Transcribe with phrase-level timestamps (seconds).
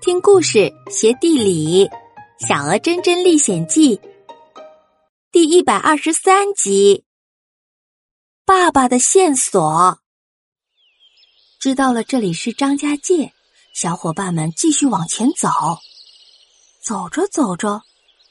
[0.00, 1.86] 听故事学地理，
[2.48, 3.98] 《小鹅真真历险记》
[5.30, 7.04] 第一百二十三集。
[8.46, 9.98] 爸爸的线索。
[11.60, 13.30] 知道了，这里是张家界，
[13.74, 15.50] 小伙伴们继续往前走。
[16.82, 17.82] 走着走着，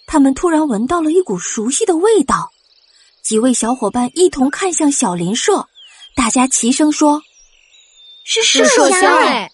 [0.07, 2.49] 他们突然闻到了一股熟悉的味道。
[3.23, 5.67] 几位小伙伴一同看向小林社，
[6.15, 7.21] 大家齐声说
[8.25, 9.51] ：“是麝香哎！”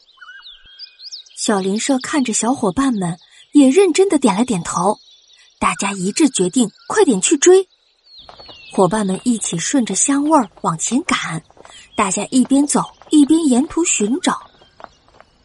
[1.46, 3.20] 小林社看着小伙伴们，
[3.52, 4.98] 也认真的点了点头。
[5.60, 7.70] 大家一致决定，快点去追。
[8.74, 11.40] 伙伴们一起顺着香味儿往前赶，
[11.96, 12.82] 大家一边走
[13.12, 14.40] 一边沿途寻找。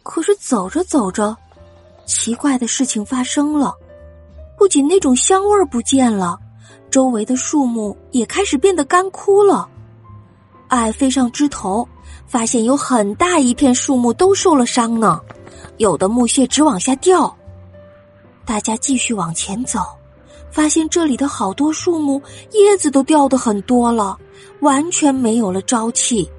[0.01, 1.37] 可是走着走着，
[2.07, 3.71] 奇怪的事情发生了。
[4.57, 6.35] 不仅那种香味儿不见了，
[6.89, 9.69] 周围的树木也开始变得干枯了。
[10.67, 11.87] 爱飞上枝头，
[12.25, 15.21] 发现有很大一片树木都受了伤呢。
[15.77, 17.35] 有的木屑直往下掉，
[18.45, 19.79] 大家继续往前走，
[20.51, 24.17] 发现这里的好多树木叶子都掉的很多了，
[24.59, 26.29] 完全没有了朝气。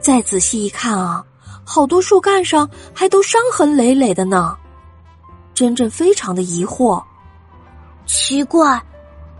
[0.00, 1.24] 再仔细一看啊，
[1.64, 4.56] 好多树干上还都伤痕累累的呢。
[5.54, 7.02] 真真非常的疑惑，
[8.06, 8.82] 奇怪，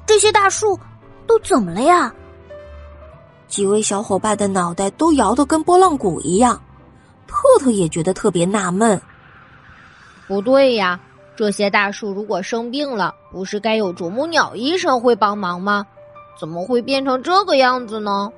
[0.06, 0.78] 这些大树
[1.26, 2.14] 都怎么了呀？
[3.48, 6.60] 几位小伙伴的脑袋都摇得跟拨浪鼓一样，
[7.26, 9.00] 特特也觉得特别纳闷。
[10.26, 10.98] 不对呀，
[11.36, 15.86] 这些大树如果生病了，不是该有啄木鸟医生会帮忙吗？
[16.40, 18.32] 怎么会变成这个样子呢？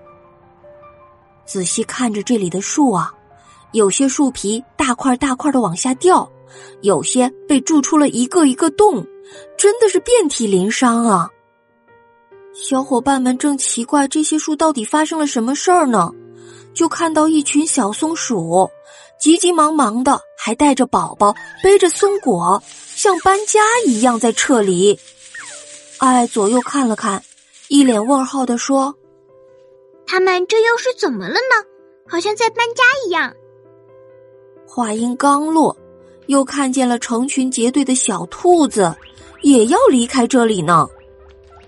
[1.45, 3.13] 仔细看着这里的树啊，
[3.73, 6.29] 有些树皮大块大块的往下掉，
[6.83, 9.07] 有些被蛀出了一个一个洞，
[9.57, 11.31] 真的是遍体鳞伤啊！
[12.53, 16.11] 小伙伴们正奇怪这些树到底发生了什么事儿呢，
[16.77, 18.71] 就看到一群小松鼠。
[19.19, 22.63] 急急忙忙的，还带着宝宝，背着松果，
[22.95, 24.97] 像搬家一样在撤离。
[25.97, 27.25] 爱左右看了看，
[27.69, 28.95] 一脸问号的说
[30.07, 31.65] ：“他们这又是怎么了呢？
[32.07, 33.33] 好像在搬家一样。”
[34.69, 35.75] 话音刚落，
[36.27, 38.95] 又看见了成群结队的小兔子，
[39.41, 40.87] 也要离开这里呢。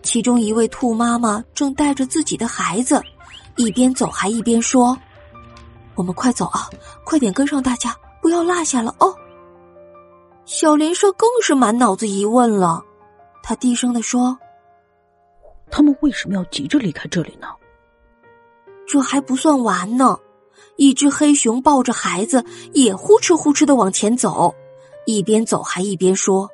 [0.02, 3.02] 其中一位兔妈妈正带着自己的孩子，
[3.58, 4.96] 一边走还一边说。
[5.94, 6.70] 我们快走啊！
[7.04, 9.14] 快点跟上大家，不要落下了哦。
[10.46, 12.82] 小林社更是满脑子疑问了，
[13.42, 14.38] 他低声的说
[15.70, 17.48] ：“他们为什么要急着离开这里呢？”
[18.86, 20.18] 这还不算完呢，
[20.76, 24.54] 一只黑熊抱着孩子也呼哧呼哧的往前走，
[25.04, 26.48] 一边走还一边说：“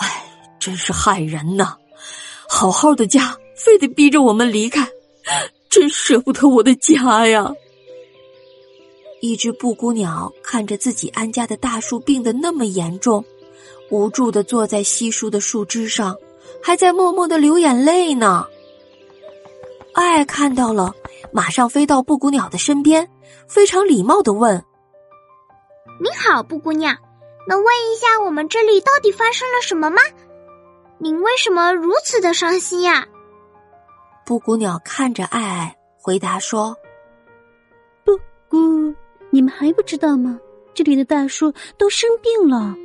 [0.00, 0.24] 哎，
[0.58, 1.76] 真是害人呐！
[2.48, 4.88] 好好的家，非得逼着我们离开，
[5.78, 7.54] 真舍不得我的家呀！”
[9.22, 13.24] 一只布谷鸟看着自己安家的大树病得那么严重，
[13.88, 16.16] 无助的坐在稀疏的树枝上，
[16.60, 18.44] 还在默默的流眼泪呢。
[19.94, 20.92] 爱看到了，
[21.32, 23.08] 马上飞到布谷鸟的身边，
[23.46, 24.64] 非常礼貌的问
[26.02, 26.90] ：“您好，布谷鸟，
[27.46, 30.02] 能问一下我们这里到底发生了什么吗？
[30.98, 33.06] 您为什么如此的伤心呀？”
[34.28, 36.76] 布谷鸟看着爱爱，回答说
[38.04, 38.12] ：“布
[38.50, 38.94] 谷。”
[39.32, 40.38] 你们还不知道吗？
[40.74, 42.76] 这里的大树都生病了，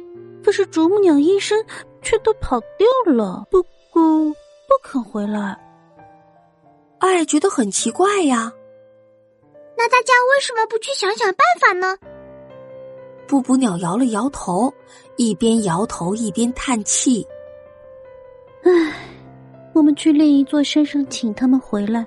[0.41, 1.61] 可是啄木鸟医生
[2.01, 3.61] 却都跑掉了，布
[3.91, 5.59] 谷不肯回来。
[6.99, 8.53] 爱觉得很奇怪呀。
[9.77, 11.97] 那大家为什么不去想想办法呢？
[13.27, 14.73] 布谷鸟摇了摇头，
[15.17, 17.27] 一边摇头一边叹气。
[19.73, 22.05] 我们去另一座山上请他们回来，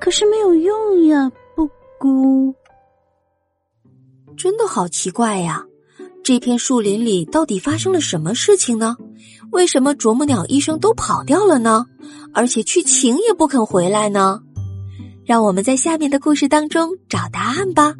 [0.00, 1.68] 可是没有用呀，布
[1.98, 2.54] 谷。
[4.36, 5.64] 真的好奇怪呀！
[6.24, 8.96] 这片树林里到底发生了什么事情呢？
[9.50, 11.84] 为什么啄木鸟医生都跑掉了呢？
[12.32, 14.40] 而且去请也不肯回来呢？
[15.24, 17.94] 让我们在下面的故事当中找答案吧。